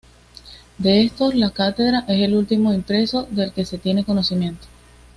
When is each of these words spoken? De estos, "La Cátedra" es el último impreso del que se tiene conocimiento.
De 0.79 1.03
estos, 1.03 1.35
"La 1.35 1.51
Cátedra" 1.51 2.05
es 2.07 2.21
el 2.21 2.33
último 2.33 2.73
impreso 2.73 3.27
del 3.29 3.51
que 3.53 3.65
se 3.65 3.77
tiene 3.77 4.03
conocimiento. 4.03 4.65